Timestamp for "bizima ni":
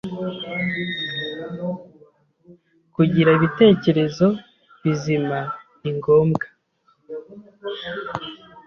4.81-5.91